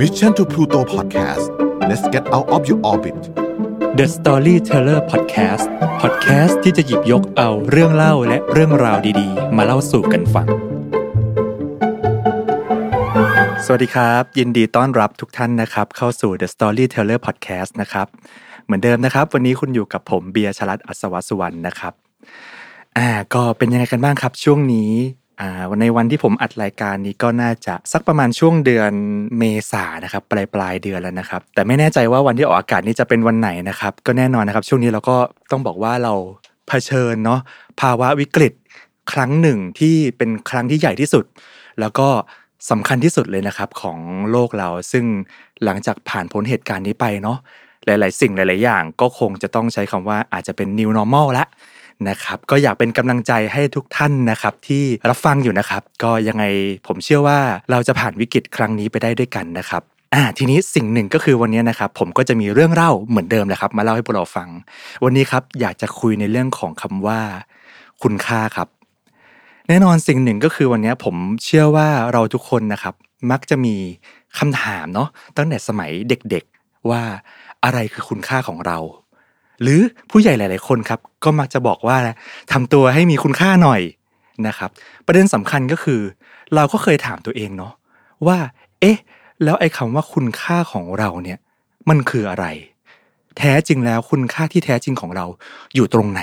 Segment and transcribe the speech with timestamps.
[0.00, 1.44] Mission to Pluto Podcast
[1.88, 3.16] let's get out of your orbit
[3.98, 5.66] The Storyteller Podcast
[6.02, 10.46] Podcast ที่จะหยิบยกเอาเรื่องเล่าและเรื่องราวดีๆ มาเล่าสู่กันฟัง
[13.64, 18.06] สวัสดีครับ ยินดีต้อนรับทุกท่านนะครับ เข้าสู่ The Storyteller Podcast นะครับ
[18.64, 21.92] เหมือนเดิมนะครับ วันนี้คุณอยู่กับผมเบียร์ชลัดอัศวสุวรรณนะครับ
[22.98, 25.19] อ่า ก็เป็นยังไงกันบ้างครับ ช่วงนี้อ่า
[25.80, 28.92] ในวันที่ผมอัดรายการนี้ก็น่าจะสักประมาณช่วงเดือน
[29.38, 29.42] เม
[29.72, 35.16] ษานะครับปลายปลายเดือนแล้วนะครับ แต่ไม่แน่ใจว่าวันที่ออกอากาศนี้จะเป็นวันไหนนะครับ ก็แน่นอนนะครับ ช่วงนี้เราก็
[35.50, 36.14] ต้องบอกว่าเรา
[36.68, 37.40] เผชิญเนาะ
[37.80, 38.52] ภาวะวิกฤต
[39.12, 41.24] ครั้งหนึ่งที่เป็นครั้งที่ใหญ่ที่สุด
[41.80, 42.08] แล้วก็
[42.70, 43.98] สำคัญที่สุดเลยนะครับของ
[44.30, 45.04] โลกเราซึ่ง
[45.64, 47.38] หลังจากผ่านพ้นเหตุการณ์นี้ไปเนาะ
[47.86, 51.44] หลาย ๆ สิ่งหลาย ๆ อย่างก็คงจะต้องใช้คำว่าอาจจะเป็น new normal ละ
[52.08, 56.44] นะครับก็อยากเป็นกำลังใจให้ทุกท่านนะครับที่รับฟังอยู่นะครับ ก็ยังไง
[56.86, 59.82] ผมเชื่อว่าเราจะผ่านวิกฤตครั้งนี้ไปได้ด้วยกันนะครับ
[60.14, 64.48] อ่าทีนี้สิ่งหนึ่งก็คือวันนี้นะครับผมก็จะมีเรื่องเล่าเหมือนเดิมแหละครับ มาเล่าให้พวกเราฟัง
[65.04, 67.20] วันนี้ครับอยากจะคุยในเรื่องของคำว่า
[68.02, 68.68] คุณค่าครับ
[69.68, 72.94] แน่นอนสิ่งหนึ่งก็คือวันนี้ผมเชื่อว่าเราทุกคนนะครับ
[73.30, 73.76] มักจะมี
[74.38, 77.02] คำถามเนาะตั้งแต่สมัยเด็กๆว่า
[77.64, 78.78] อะไรคือคุณค่าของเรา
[79.62, 79.80] หรือ
[80.10, 81.96] ผู้ใหญ่หลาย ๆ คนครับก็มักจะบอกว่า
[82.52, 83.80] ทำตัวให้มีคุณค่าหน่อย
[84.46, 84.70] นะครับ
[85.06, 86.00] ประเด็นสำคัญก็คือ
[86.54, 87.72] เราก็เคยถามตัวเองเนาะ
[88.26, 88.38] ว่า
[88.80, 88.96] เอ๊ะ
[89.44, 91.38] แล้วไอ้คำว่าคุณค่าของเราเนี่ย
[91.88, 92.46] มันคืออะไร
[93.38, 95.26] แท้จริงแล้วคุณค่าที่แท้จริงของเรา
[95.74, 96.22] อยู่ตรงไหน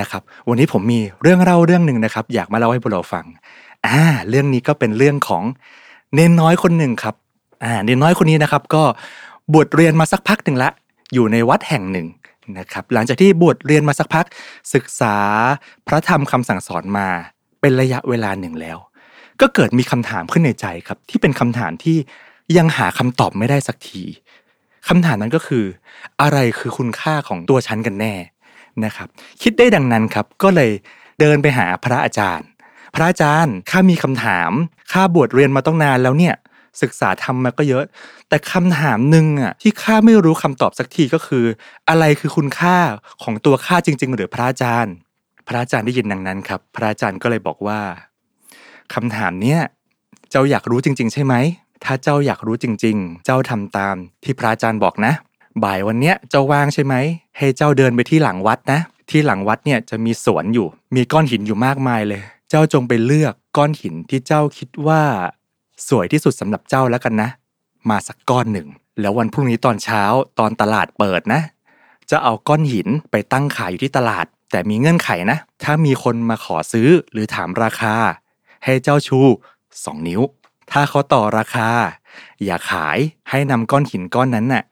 [0.00, 3.24] นะครับ วันนี้ผมมีเรื่องเล่าเรื่องหนึ่งนะครับ อยากมาเล่าให้พวกเราฟัง
[3.86, 5.42] อ่าเรื่องนี้ก็เป็นเรื่องของ
[6.14, 7.14] เนนน้อยคนหนึ่งครับ
[7.64, 8.82] อ่าเนนน้อยคนนี้นะครับ ก็
[9.52, 10.70] บวชเรียนมาสักพักหนึ่งละ
[11.14, 12.06] อยู่ในวัดแห่งหนึ่ง
[12.58, 14.26] นะครับหลังจากที่บวชเรียนมาสักพัก
[14.74, 15.16] ศึกษา
[15.86, 17.08] พระธรรมคำสั่งสอนมา
[17.60, 18.78] เป็นระยะเวลาหนึ่งแล้ว
[19.40, 21.96] ก็เกิดมีคำถามขึ้นในใจครับ ที่เป็นคำถามที่
[22.56, 24.02] ยังหาคำตอบไม่ได้สักที
[24.88, 25.64] คำถามนั้นก็คือ
[26.22, 28.14] อะไรคือคุณค่าของตัวฉันกันแน่
[28.84, 29.08] นะครับ
[29.42, 30.70] คิดได้ดังนั้นครับ ก็เลย
[31.20, 32.46] เดินไปหาพระอาจารย์
[32.94, 34.50] พระอาจารย์ข้ามีคำถาม
[34.92, 36.34] ข้าบวชเรียนมาต้องนานแล้วเนี่ย
[36.82, 37.84] ศึกษาทำมาก็เยอะ
[38.28, 41.44] แต่คำถามหนึ่งอะที่ข้าไม่รู้คำตอบสักทีก็คือ
[41.88, 42.76] อะไรคือคุณค่า
[43.22, 44.94] ของตัวข้าจริง ๆ หรือพระอาจารย์
[45.48, 47.80] พระอาจารย์ได้ยินดังนั้นครับ พระอาจารย์ก็เลยบอกว่า
[48.94, 49.60] คำถามเนี้ย
[50.30, 51.34] เจ้าอยากรู้จริง ๆ ใช่ไหม
[51.84, 55.12] ถ้าเจ้าอยากรู้จริง ๆ เจ้าทำตามที่พระอาจารย์บอกนะ
[55.64, 56.94] บ่ายวันเนี้ยเจ้าว่างใช่ไหม
[57.38, 58.80] ให้เจ้าเดินไปที่หลังวัดนะ
[59.10, 65.02] ที่หลังวัดเนี่ยจะมีสวนอยู่ มีก้อนหินอยู่มากมายเลย เจ้าจงไปเลือกก้อนหินที่เจ้าคิดว่า
[65.88, 67.30] สวยที่สุดสำหรับเจ้าแล้วกันนะ
[67.90, 68.68] มาสักก้อนหนึ่ง
[69.00, 70.02] แล้ววันพรุ่งนี้ตอนเช้า
[70.38, 71.40] ตอนตลาดเปิดนะ
[72.10, 77.94] จะเอาก้อนหินไปตั้งขายอยู่ที่ตลาด แต่มีเงื่อนไขนะ ถ้ามีคนมาขอซื้อหรือถามราคา
[78.64, 79.20] ให้เจ้าชู
[79.84, 80.20] สองนิ้ว
[80.72, 81.68] ถ้าเขาต่อราคา
[82.44, 82.98] อย่าขาย
[83.30, 84.64] ให้นำก้อนหินก้อนนั้นน่ะ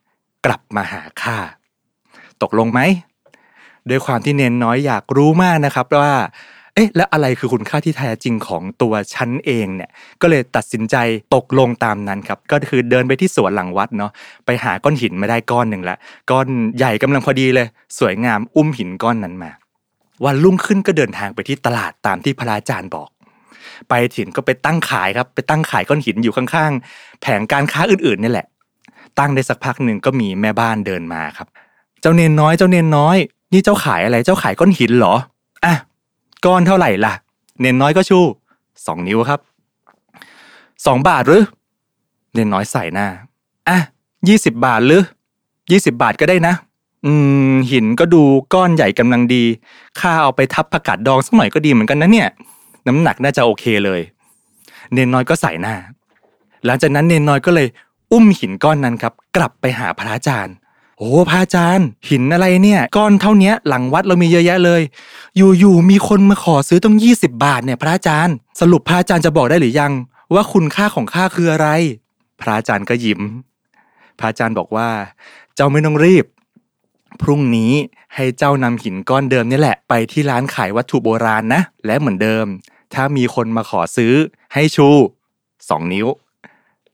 [0.46, 1.36] กลับมาหาข้า
[2.42, 2.80] ตกลงไหม
[3.88, 6.14] ด้วยความที่เนนน้อยอยากรู้มากนะครับว่า
[6.74, 9.90] เอ๊ะแล้วอะไรคือคุณค่าที่แท้จริงของตัวฉันเองเนี่ย
[10.20, 10.96] ก็เลยตัดสินใจ
[11.34, 14.10] ตกลงตามนั้นครับก็คือเดินไปที่สวนหลังวัดเนาะ
[14.46, 15.96] ไปหาก้อนหินมาได้ก้อนหนึ่งละ
[16.30, 17.66] ก้อนใหญ่กำลังพอดีเลย
[17.98, 19.50] สวยงามอุ้มหินก้อนนั้นมา
[20.24, 23.08] วันรุ่งขึ้นก็เดินทางไปที่ตลาดตามที่พระอาจารย์บอก
[23.88, 28.46] ไปถึงก็ไปตั้งขายครับไปตั้งขายก้อนหินอยู่ข้างๆ แผงการค้าอื่นๆนี่แหละ
[29.18, 31.48] ตั้งได้สักพักหนึ่งก็มีแม่บ้านเดินมาครับ
[32.00, 33.16] เจ้าเนนน้อยเจ้าเนนน้อย
[33.52, 35.14] นี่เจ้าขายอะไรเจ้าขายก้อนหินเหรอ
[35.64, 35.74] อะ
[36.46, 37.14] ก้อนเท่าไหร่ล่ะ
[37.60, 38.18] เนนน้อยก็ชู
[38.86, 39.40] สองนิ้วครับ
[40.86, 41.42] สองบาทหรือ
[42.34, 43.06] เนนน้อยใส่หน้า
[43.68, 43.78] อะ
[44.28, 45.02] ยี่สิบบาทหรือ
[45.70, 46.54] ยี่สิบบาทก็ได้นะ
[47.06, 47.12] อื
[47.52, 48.22] ม หินก็ดู
[48.54, 49.44] ก้อนใหญ่กำลังดี
[50.00, 52.28] ค่าเอาไปทับผักกาดดองสักหน่อยก็ดีเหมือนกันนะเนี่ย
[52.88, 54.00] น้ำหนักน่าจะโอเคเลย
[54.92, 55.74] เนนน้อยก็ใส่หน้า
[56.64, 57.66] หลังจากนั้นเนนน้อยก็เลย
[58.12, 60.54] อุ้มหินก้อนนั้นครับ กลับไปหาพระอาจารย์
[61.02, 64.82] โอ้พระอาจารย์ หินอะไรเนี่ย ก้อนเท่านี้หลังวัดเรามีเยอะแยะเลย
[65.36, 69.92] อยู่ๆมีคนมาขอซื้อต้องยี่สิบาทเนี่ย พระอาจารย์ สรุปพระอาจารย์จะบอกได้หรือยัง
[70.34, 71.68] ว่าคุณค่าของข้าคืออะไร
[72.40, 73.20] พระอาจารย์ก็ยิ้ม
[74.18, 74.88] พระอาจารย์บอกว่า
[75.54, 76.24] เจ้าไม่ต้องรีบ
[77.22, 77.72] พรุ่งนี้
[78.14, 82.46] ให้เจ้านำหินก้อนเดิมนี่แหละ ไปที่ร้านขายวัตถุโบราณนะ และเหมือนเดิม
[82.94, 84.14] ถ้ามีคนมาขอซื้อ
[84.54, 84.88] ให้ชู
[85.68, 86.06] สองนิ้ว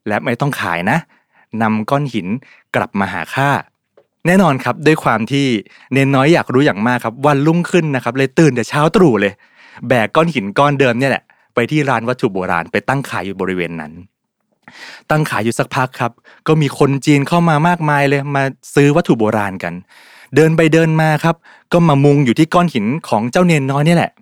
[0.09, 0.99] และไม่ต้องขายนะ
[1.63, 2.29] นำก้อนหิน
[2.75, 3.51] กลับมาหาข้า
[4.29, 5.47] แน่นอนครับด้วยความที่
[5.93, 9.33] เนนน้อยอยากรู้อย่างมากครับวันรุ่งขึ้นนะครับเลยตื่นแต่เช้าตรู่เลย
[9.89, 11.23] แบกก้อนหินก้อนเดิมเนี่ยแหละ
[11.55, 13.93] ไปที่ร้านวัตถุโบราณไปตั้งขายอยู่บริเวณนั้น
[15.11, 16.13] ตั้งขายอยู่สักพักครับ
[16.47, 18.43] ก็มีคนจีนเข้ามามากมายเลยมา
[18.75, 19.75] ซื้อวัตถุโบราณกัน
[20.37, 21.37] เดินไปเดินมาครับ
[21.73, 24.13] ก็มามุงอยู่ที่ก้อนหินของเจ้าเนนน้อยนี่แหละ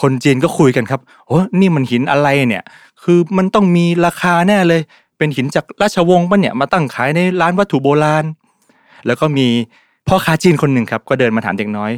[0.00, 2.64] คนจีนก็คุยกันครับโอ้นี่มันหินอะไรเนี่ย
[3.02, 4.80] คือมันต้องมีราคาแน่เลย
[5.18, 8.24] เป็นหินจากราชวงศ์ปะเนี่ยมาตั้งขายในร้านวัตถุโบราณ
[9.06, 9.46] แล้วก็มี
[10.08, 11.92] พ่อค้าจีนคนหนึ่งครับก็เดินมาถามเด็กน้อย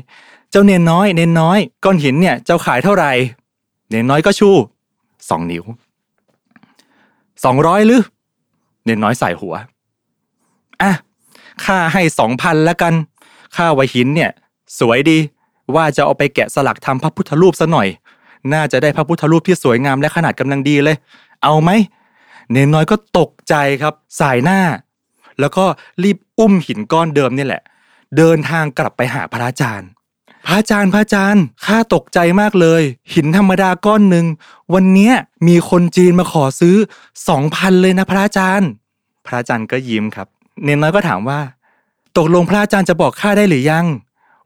[0.51, 3.13] เจ้าเนนน้อยเนนน้อยก้อนหินเนี่ยเจ้าขายเท่าไหร่
[3.91, 4.51] เนนน้อยก็ชู
[5.31, 5.65] สองนิ้ว
[7.45, 8.03] สองร้อยหรือ
[8.85, 9.55] เนนน้อยใส่หัว
[10.83, 10.93] อะ
[11.65, 12.95] ค่าให้สองพันแล้วกัน
[13.57, 14.31] ค่าไวหินเนี่ย
[14.79, 15.19] สวยดี
[15.75, 17.89] ว่าจะเอาไปแกะสลักทำพระพุทธรูปซะหน่อย
[18.53, 20.97] น่าจะได้พระพุทธรูปที่สวยงามและขนาดกำลังดีเลย
[21.43, 21.71] เอาไหม
[22.53, 24.59] เนนน้อยก็ตกใจครับ สายหน้า
[25.41, 25.65] แล้วก็
[26.03, 27.63] รีบอุ้มหินก้อนเดิมนี่แหละ
[28.17, 29.91] เดินทางกลับไปหาพระอาจารย์
[30.47, 32.83] พระอาจารย์พระอาจารย์ข้าตกใจมากเลย
[33.15, 34.27] หินธรรมดาก้อนหนึ่ง
[34.75, 35.15] วันเนี้ย
[35.49, 36.77] มีคนจีนมาขอซื้อ
[37.29, 38.69] สองพันเลยนะพระอาจารย์
[39.27, 40.27] พระอาจารย์ก็ยิ้มครับ
[40.65, 41.41] เนนน้อยก็ถามว่า
[42.17, 43.87] ตกลงพระอาจารย์จะบอกข้าได้หรือยัง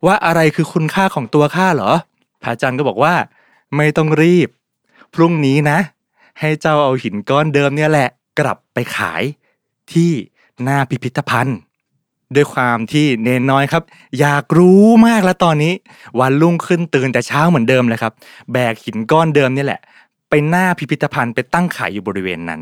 [0.07, 1.93] ว่าอะไรคือคุณค่าของตัวข้าเหรอ
[2.43, 3.15] พระอาจารย์ก็บอกว่า
[3.77, 4.49] ไม่ต้องรีบ
[5.15, 5.79] พรุ่งนี้นะ
[6.41, 8.09] ให้เจ้าเอาหินก้อนเดิมเนี่ยแหละ
[8.39, 9.23] กลับไปขาย
[9.93, 10.13] ที่
[10.63, 11.59] หน้าพิพิธภัณฑ์
[12.35, 13.83] ด้วยความที่เนนน้อยครับ
[14.21, 15.73] อยากรู้มากแล้วตอนนี้
[16.21, 18.13] วันรุ่งขึ้นตื่นแต่เช้าเหมือนเดิมเลยครับ
[18.53, 19.81] แบกหินก้อนเดิมนี่แหละ
[20.31, 22.61] ไปหน้าพิพิธภัณฑ์ไปตั้งขายอยู่บริเวณนั้น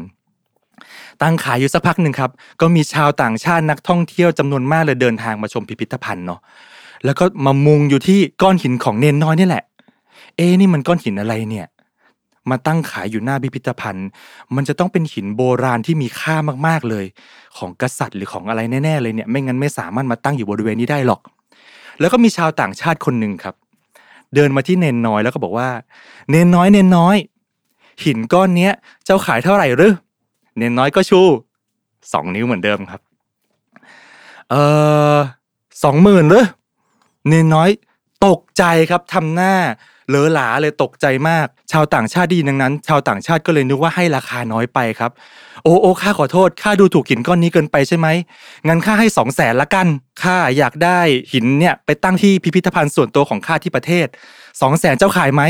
[1.22, 2.30] ตั้งขายอยู่สักพักหนึ่งครับ
[2.60, 6.40] ก็มีชาวต่างชาตินักท่องเที่ยวจำนวนมากเลยเดินทางมาชมพิพิธภัณฑ์เนาะ
[7.04, 9.64] แล้วก็มามุงอยู่ที่ก้อนหินของเนนน้อยนี่แหละ
[10.36, 11.66] เอ๊นี่มันก้อนหินอะไรเนี่ย
[12.50, 14.08] มาตั้งขายอยู่หน้าพิพิธภัณฑ์
[14.56, 16.36] มันจะต้องเป็นหินโบราณที่มีค่า
[16.66, 17.04] มากๆเลย
[17.58, 21.20] ของกษัตริย์หรือของอะไรแน่ๆเลยเนี่ยไม่งั้นไม่สามารถมาตั้งอยู่บริเวณนี้ได้หรอก
[22.00, 23.54] แล้วก็มีชาวต่างชาติคนหนึ่งครับ
[24.34, 25.68] เดินมาที่เนนน้อยแล้วก็บอกว่า
[26.30, 27.16] เนนน้อยเนนน้อย
[28.04, 28.72] หินก้อนเนี้ย
[29.04, 29.92] เจ้าขายเท่าไหร่หรือ
[30.56, 31.20] เนนน้อยก็ชู
[32.12, 33.00] สองนิ้วเหมือนเดิมครับ
[34.50, 34.54] เอ
[35.16, 35.18] อ
[35.84, 36.44] สองหมื่นหรือ
[37.28, 37.70] เนนน้อย
[38.26, 39.54] ตกใจครับทำหน้า
[40.10, 45.10] เลอหลาเลยตกใจมาก ชาวต่างชาติดีดังนั้น ชาวต่างชาติก็เลยนึกว่าให้ราคาน้อยไปครับ
[45.64, 48.08] โอ้โอ้ข้าขอโทษข้าดูถูกหินก้อนนี้เกินไปใช่ไหม
[48.68, 49.86] งั้นข้าให้สองแสนละกัน
[50.22, 51.00] ข้าอยากได้
[51.32, 54.06] หินเนี่ยไปตั้งที่พิพิธภัณฑ์ส่วนตัวของข้าที่ประเทศ
[54.60, 55.42] สองแสนเจ้าขายไหม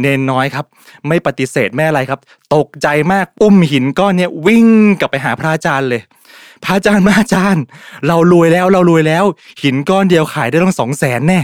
[0.00, 0.64] เนนน้อยครับ
[1.08, 2.20] ไม่ปฏิเสธแม่อะไรครับ
[2.54, 4.66] ตกใจมากอุ้มหินก้อนเนี่ยวิ่ง
[5.00, 6.02] กลับไปหาพระอาจารย์เลย
[6.64, 7.64] พระอาจารย์มาอาจารย์
[8.06, 9.24] เรารวยแล้วเรารวยแล้ว
[9.62, 11.40] หินก้อนเดียวขายได้ต้องสองแสนแน่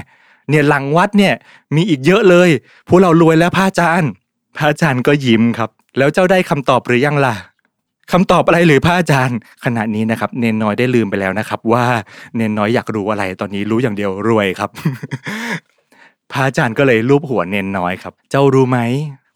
[0.50, 1.34] เนี่ยหลังวัดเนี่ย
[1.74, 2.50] มีอีกเยอะเลย
[2.88, 4.10] พวกเรารวยแล้วพระอาจารย์
[4.56, 7.34] พระอาจารย์ก็ยิ้มครับ แล้วเจ้าได้คำตอบหรือยังล่ะ
[8.12, 11.84] คำตอบอะไรหรือพระอาจารย์ ขณะนี้นะครับ เนนน้อยได้ลืมไปแล้วนะครับ ว่า
[12.36, 14.70] เนนน้อยอยากรู้อะไรตอนนี้รู้อย่างเดียวรวยครับ
[16.32, 18.78] พระอาจารย์ก็เลยรูปหัวเนนน้อยครับ เจ้ารู้ไหม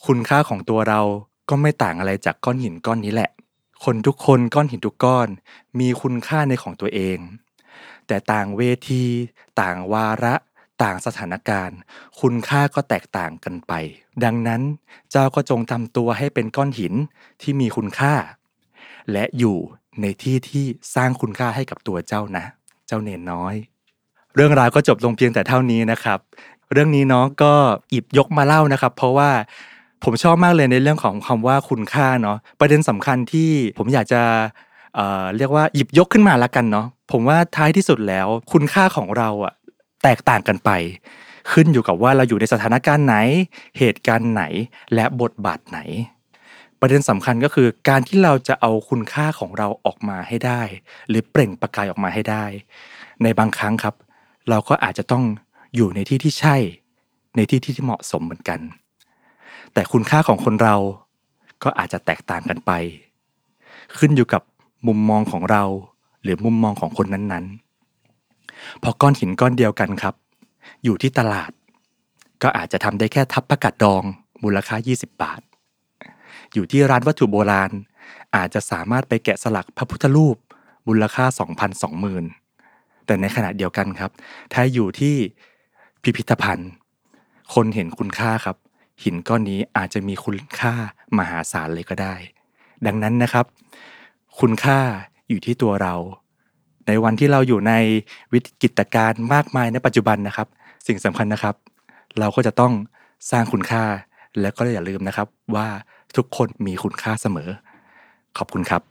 [0.06, 1.00] คุณค่าของตัวเรา
[1.48, 3.30] ก็ไม่ต่างอะไรจากก้อนหินก้อนนี้แหละ
[3.84, 5.28] คนทุกคนก้อนหินทุกก้อน
[5.80, 7.18] มีคุณค่าในของตัวเอง
[8.06, 9.04] แต่ต่างเวที
[9.60, 10.34] ต่างวาระ
[10.82, 11.78] ต่างสถานการณ์
[12.20, 13.72] คุณค่าก็แตกต่างกันไป
[14.24, 14.62] ดังนั้น
[15.10, 16.94] เจ้าก็จงทำตัวให้เป็นก้อนหิน
[17.42, 18.14] ที่มีคุณค่า
[19.12, 19.56] และอยู่
[20.00, 22.44] ในที่ที่สร้างคุณค่าให้กับตัวเจ้านะ
[22.86, 23.54] เจ้าเนนน้อย
[24.34, 26.18] เรื่องราวก็จบลงเพียงแต่เท่านี้นะครับ
[26.72, 27.52] เรื่องนี้เนาะก็
[27.90, 29.30] หยิบยกมาเล่านะครับ เพราะว่า
[30.04, 34.22] ผมชอบมากเลยในเรื่องของคำว่าคุณค่าเนาะประเด็นสำคัญที่ผมอยากจะ
[34.94, 39.52] เอ่อเรียกว่าหยิบยกขึ้นมาละกันเนาะผมว่าท้ายที่สุดแล้ว คุณค่าของเราอะ
[40.02, 40.70] แตกต่างกันไป
[41.52, 43.16] ขึ้นอยู่กับว่าเราอยู่ในสถานการณ์ไหน
[43.78, 44.42] เหตุการณ์ไหน
[44.94, 45.78] และบทบาทไหน
[46.80, 50.62] ประเด็นสำคัญก็คือการที่เราจะเอาคุณค่าของเราออกมาให้ได้
[51.08, 52.44] หรือเปล่งประกายออกมาให้ได้
[53.22, 53.94] ในบางครั้งครับ
[54.48, 55.24] เราก็อาจจะต้อง
[55.74, 56.56] อยู่ในที่ที่ใช่
[57.36, 58.60] ในที่ที่เหมาะสมเหมือนกัน
[59.72, 60.76] แต่คุณค่าของคนเรา
[61.62, 62.72] ก็อาจจะแตกต่างกันไป
[63.98, 64.42] ขึ้นอยู่กับ
[64.86, 65.64] มุมมองของเรา
[66.22, 67.69] หรือมุมมองของคนนั้นๆ
[68.82, 70.14] พอก้อนหินก้อนเดียวกันครับ
[70.84, 71.50] อยู่ที่ตลาด
[72.42, 74.02] ก็อาจจะทำได้แค่ทับประกาศดอง
[74.42, 75.40] มูลค่า 20 บาท
[76.52, 77.70] อยู่ที่ร้านวัตถุโบราณ
[78.36, 80.36] อาจจะสามารถไปแกะสลักพระพุทธรูป
[80.88, 81.40] มูลค่า 2,000
[82.28, 84.10] 20,000 แต่ในขณะเดียวกันครับ
[84.52, 85.16] ถ้าอยู่ที่
[86.02, 86.70] พิพิธภัณฑ์
[87.54, 88.56] คนเห็นคุณค่าครับ
[89.04, 90.74] หินก้อนนี้อาจจะมีคุณค่า
[91.18, 92.14] มหาศาลเลยก็ได้
[92.86, 93.46] ดังนั้นนะครับ
[94.40, 94.80] คุณค่า
[95.28, 95.94] อยู่ที่ตัวเรา
[96.86, 97.72] ในวันที่เราอยู่ใน
[98.32, 100.46] วิกฤตการณ์มากมายในปัจจุบันนะครับ
[100.86, 101.54] สิ่งสำคัญนะครับ
[102.18, 102.72] เราก็จะต้อง
[103.30, 103.84] สร้างคุณค่า
[104.40, 105.68] และก็อย่าลืมนะครับว่า
[106.16, 107.50] ทุกคนมีคุณค่าเสมอ
[108.38, 108.82] ขอบคุณครับ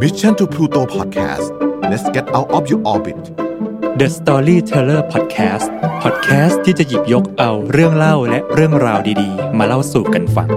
[0.00, 1.46] Mission to Pluto Podcast
[1.90, 3.22] let's get out of your orbit
[4.00, 5.66] The Storyteller Podcast
[6.02, 10.50] Podcast ที่จะหยิบยกเอาเรื่องเล่าและเรื่องราวดีๆ มาเล่าสู่กันฟัง